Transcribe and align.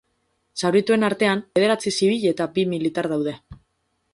Zaurituen 0.61 1.05
artean, 1.09 1.43
bederatzi 1.59 1.93
zibil 1.99 2.25
eta 2.33 2.49
bi 2.57 2.67
militar 2.73 3.11
daude. 3.13 3.37